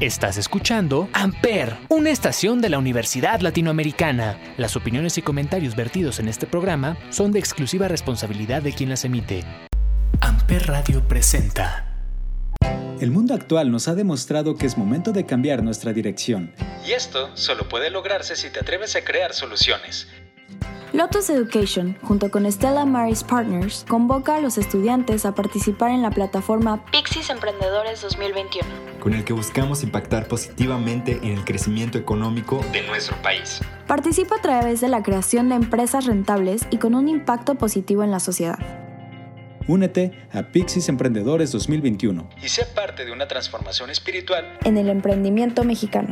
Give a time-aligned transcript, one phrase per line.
[0.00, 4.40] Estás escuchando Amper, una estación de la Universidad Latinoamericana.
[4.56, 9.04] Las opiniones y comentarios vertidos en este programa son de exclusiva responsabilidad de quien las
[9.04, 9.44] emite.
[10.22, 11.86] Amper Radio presenta.
[12.98, 16.54] El mundo actual nos ha demostrado que es momento de cambiar nuestra dirección.
[16.86, 20.08] Y esto solo puede lograrse si te atreves a crear soluciones.
[20.94, 26.10] Lotus Education, junto con Stella Maris Partners, convoca a los estudiantes a participar en la
[26.10, 28.66] plataforma Pixis Emprendedores 2021,
[29.00, 33.60] con el que buscamos impactar positivamente en el crecimiento económico de nuestro país.
[33.86, 38.12] Participa a través de la creación de empresas rentables y con un impacto positivo en
[38.12, 38.58] la sociedad.
[39.66, 45.64] Únete a Pixis Emprendedores 2021 y sé parte de una transformación espiritual en el emprendimiento
[45.64, 46.08] mexicano.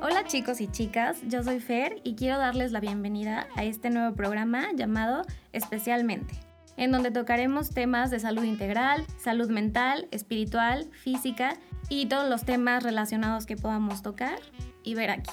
[0.00, 4.16] Hola chicos y chicas, yo soy Fer y quiero darles la bienvenida a este nuevo
[4.16, 6.34] programa llamado Especialmente,
[6.76, 11.56] en donde tocaremos temas de salud integral, salud mental, espiritual, física
[11.88, 14.38] y todos los temas relacionados que podamos tocar
[14.82, 15.30] y ver aquí.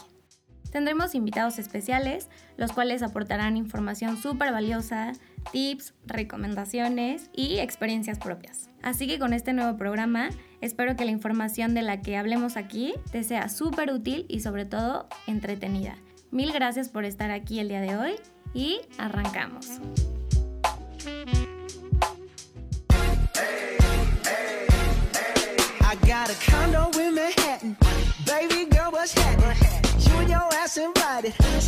[0.71, 5.11] Tendremos invitados especiales, los cuales aportarán información súper valiosa,
[5.51, 8.69] tips, recomendaciones y experiencias propias.
[8.81, 10.29] Así que con este nuevo programa,
[10.61, 14.65] espero que la información de la que hablemos aquí te sea súper útil y sobre
[14.65, 15.97] todo entretenida.
[16.31, 18.13] Mil gracias por estar aquí el día de hoy
[18.53, 19.81] y arrancamos.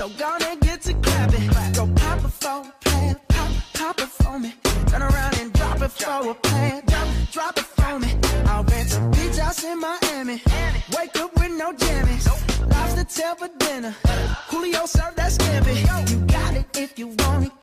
[0.03, 1.47] So gonna get to clapping.
[1.73, 4.53] Go pop a phone, plan, pop, pop it for me.
[4.87, 6.83] Turn around and drop it for a plan.
[6.87, 8.09] Drop, drop it for me.
[8.47, 10.41] I'll rent a beach house in Miami.
[10.97, 12.27] Wake up with no jammies.
[12.69, 13.95] Lobster tail for dinner.
[14.49, 16.09] Julio served that scampi.
[16.09, 17.62] You got it if you want it.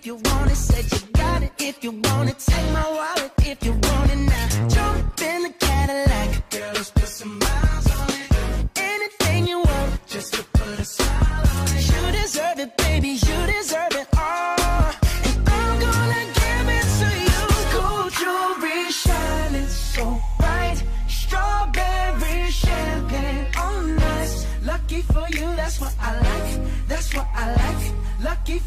[0.00, 0.56] If you want it.
[0.56, 2.38] Said you got it if you want it.
[2.38, 4.68] Take my wallet if you want it now.
[4.68, 6.50] Jump in the Cadillac.
[6.50, 8.78] Girl, let's put some miles on it.
[8.78, 11.29] Anything you want, just to put a smile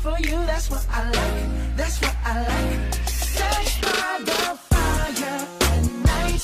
[0.03, 1.77] for you, that's what I like.
[1.77, 2.93] That's what I like.
[3.07, 6.41] Sex by the fire at night.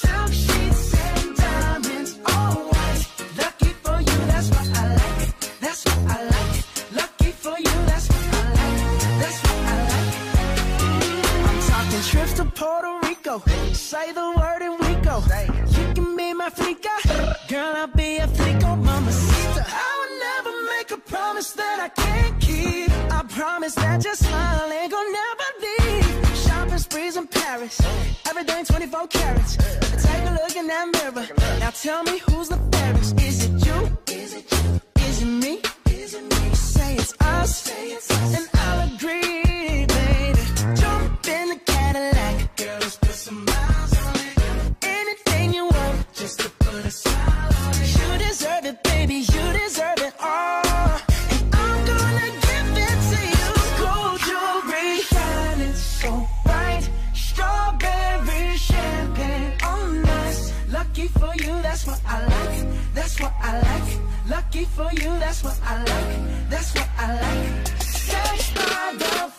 [0.00, 3.04] Silk sheets and diamonds, all white.
[3.36, 5.20] Lucky for you, that's what I like.
[5.60, 6.54] That's what I like.
[7.00, 8.80] Lucky for you, that's what I like.
[9.20, 10.12] That's what I like.
[11.48, 13.34] I'm talking trips to Puerto Rico.
[13.74, 15.16] Say the word and we go.
[15.76, 16.94] You can be my flica.
[17.50, 19.62] Girl, I'll be a flico, mamacita.
[19.68, 22.41] I would never make a promise that I can't keep.
[23.42, 26.36] Promise that your smile ain't gonna never leave.
[26.44, 27.76] Shopping sprees in Paris.
[28.30, 29.56] Everything 24 carats.
[29.56, 31.26] Take a look in that mirror.
[31.58, 33.20] Now tell me who's the fairest.
[33.20, 33.78] Is it you?
[34.14, 34.80] Is it you?
[35.08, 35.60] Is it me?
[35.86, 36.54] Is it me?
[36.54, 37.68] Say it's us.
[38.36, 38.51] And
[61.32, 62.66] for you, that's what I like.
[62.94, 64.28] That's what I like.
[64.28, 66.50] Lucky for you, that's what I like.
[66.50, 67.66] That's what I like.
[67.82, 69.31] Sex by the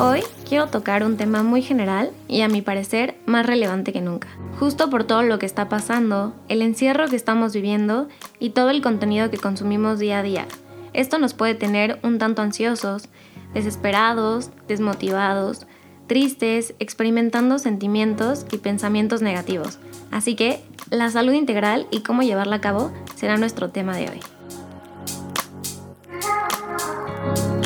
[0.00, 4.28] Hoy quiero tocar un tema muy general y a mi parecer más relevante que nunca.
[4.60, 8.06] Justo por todo lo que está pasando, el encierro que estamos viviendo
[8.38, 10.46] y todo el contenido que consumimos día a día.
[10.92, 13.08] Esto nos puede tener un tanto ansiosos,
[13.54, 15.66] desesperados, desmotivados,
[16.06, 19.80] tristes, experimentando sentimientos y pensamientos negativos.
[20.12, 24.37] Así que la salud integral y cómo llevarla a cabo será nuestro tema de hoy.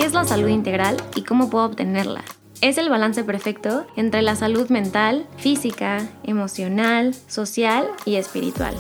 [0.03, 2.25] ¿Qué es la salud integral y cómo puedo obtenerla?
[2.61, 8.75] Es el balance perfecto entre la salud mental, física, emocional, social y espiritual.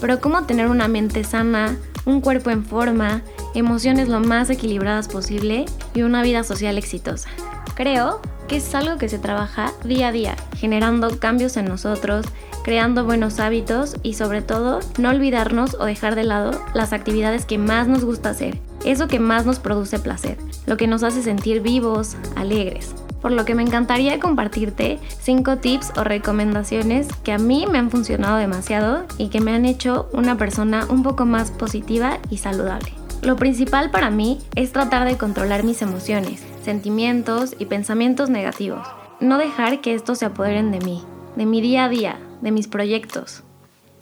[0.00, 1.76] Pero ¿cómo tener una mente sana,
[2.06, 3.20] un cuerpo en forma,
[3.54, 7.28] emociones lo más equilibradas posible y una vida social exitosa?
[7.74, 12.24] Creo que es algo que se trabaja día a día, generando cambios en nosotros,
[12.64, 17.58] creando buenos hábitos y sobre todo no olvidarnos o dejar de lado las actividades que
[17.58, 21.60] más nos gusta hacer, eso que más nos produce placer, lo que nos hace sentir
[21.60, 22.94] vivos, alegres.
[23.20, 27.90] Por lo que me encantaría compartirte 5 tips o recomendaciones que a mí me han
[27.90, 32.92] funcionado demasiado y que me han hecho una persona un poco más positiva y saludable.
[33.22, 38.86] Lo principal para mí es tratar de controlar mis emociones, sentimientos y pensamientos negativos.
[39.18, 41.02] No dejar que estos se apoderen de mí,
[41.34, 43.42] de mi día a día, de mis proyectos.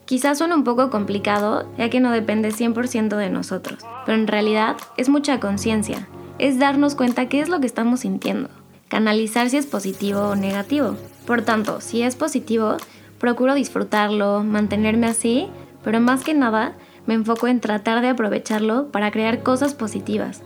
[0.06, 4.76] Quizás suene un poco complicado ya que no depende 100% de nosotros, pero en realidad
[4.98, 6.06] es mucha conciencia,
[6.38, 8.50] es darnos cuenta qué es lo que estamos sintiendo,
[8.88, 10.96] canalizar si es positivo o negativo.
[11.26, 12.76] Por tanto, si es positivo,
[13.18, 15.48] procuro disfrutarlo, mantenerme así,
[15.82, 16.74] pero más que nada
[17.06, 20.42] me enfoco en tratar de aprovecharlo para crear cosas positivas.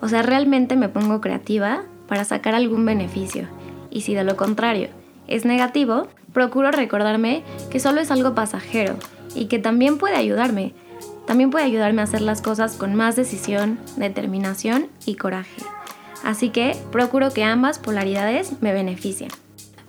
[0.00, 3.46] O sea, realmente me pongo creativa para sacar algún beneficio.
[3.90, 8.96] Y si de lo contrario es negativo, procuro recordarme que solo es algo pasajero
[9.34, 10.74] y que también puede ayudarme.
[11.26, 15.62] También puede ayudarme a hacer las cosas con más decisión, determinación y coraje.
[16.24, 19.30] Así que procuro que ambas polaridades me beneficien.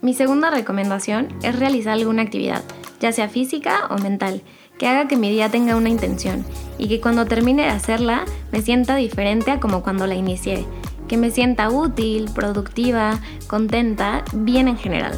[0.01, 2.63] Mi segunda recomendación es realizar alguna actividad,
[2.99, 4.41] ya sea física o mental,
[4.77, 6.45] que haga que mi día tenga una intención
[6.77, 10.65] y que cuando termine de hacerla me sienta diferente a como cuando la inicié,
[11.07, 15.17] que me sienta útil, productiva, contenta, bien en general.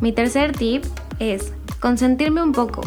[0.00, 0.84] Mi tercer tip
[1.18, 2.82] es consentirme un poco,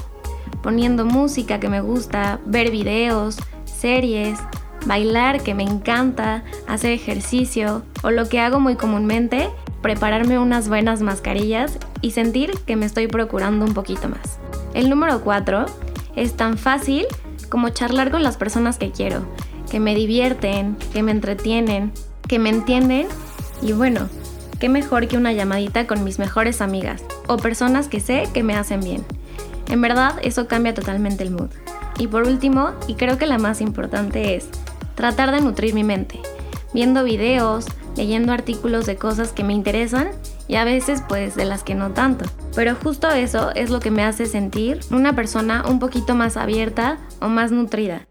[0.61, 4.39] poniendo música que me gusta, ver videos, series,
[4.85, 9.49] bailar que me encanta, hacer ejercicio o lo que hago muy comúnmente,
[9.81, 14.39] prepararme unas buenas mascarillas y sentir que me estoy procurando un poquito más.
[14.73, 15.65] El número 4
[16.15, 17.05] es tan fácil
[17.49, 19.25] como charlar con las personas que quiero,
[19.75, 21.91] que me divierten, que me entretienen,
[22.29, 23.07] que me entienden
[23.61, 24.07] y bueno,
[24.57, 28.55] qué mejor que una llamadita con mis mejores amigas o personas que sé que me
[28.55, 29.03] hacen bien.
[29.67, 31.49] En verdad, eso cambia totalmente el mood.
[31.99, 34.47] Y por último, y creo que la más importante es
[34.95, 36.21] tratar de nutrir mi mente,
[36.73, 37.65] viendo videos,
[37.97, 40.07] leyendo artículos de cosas que me interesan
[40.47, 42.23] y a veces pues de las que no tanto.
[42.55, 46.97] Pero justo eso es lo que me hace sentir una persona un poquito más abierta
[47.19, 48.07] o más nutrida.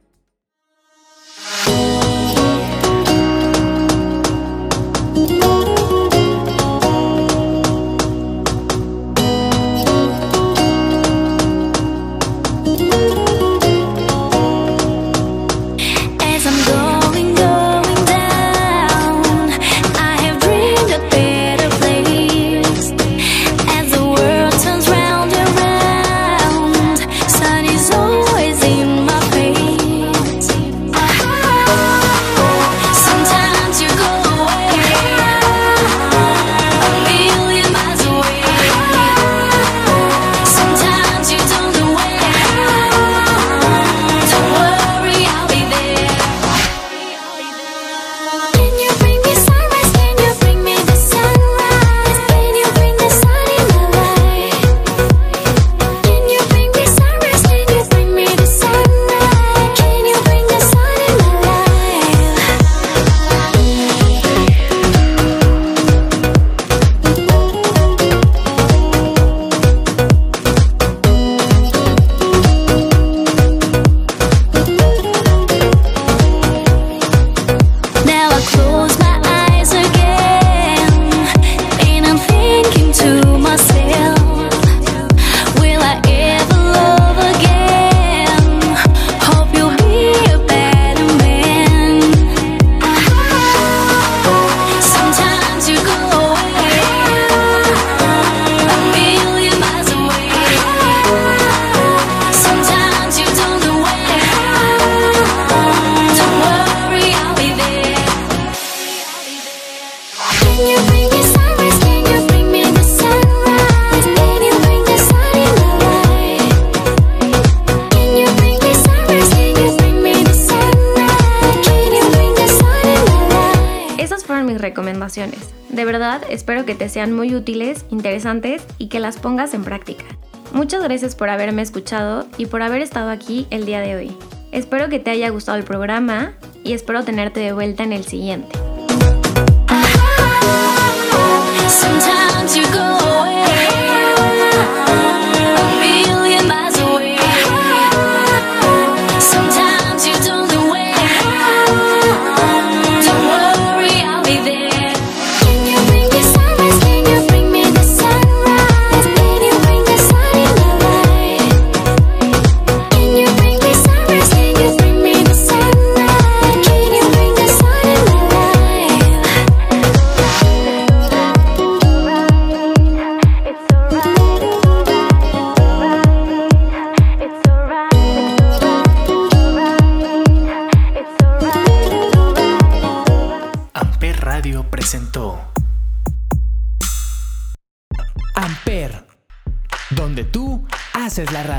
[125.68, 130.04] De verdad, espero que te sean muy útiles, interesantes y que las pongas en práctica.
[130.52, 134.16] Muchas gracias por haberme escuchado y por haber estado aquí el día de hoy.
[134.52, 138.56] Espero que te haya gustado el programa y espero tenerte de vuelta en el siguiente.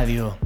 [0.05, 0.44] Radio.